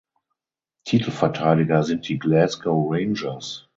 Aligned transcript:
Titelverteidiger 0.87 1.83
sind 1.83 2.07
die 2.09 2.17
Glasgow 2.17 2.89
Rangers. 2.91 3.69